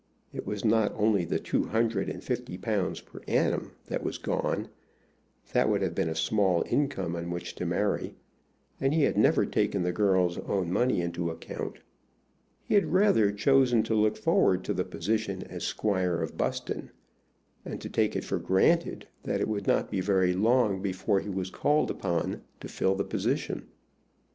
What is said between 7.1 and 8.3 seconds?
on which to marry.